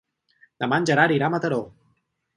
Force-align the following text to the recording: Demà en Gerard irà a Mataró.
Demà 0.63 0.79
en 0.83 0.87
Gerard 0.91 1.15
irà 1.19 1.27
a 1.31 1.35
Mataró. 1.37 1.63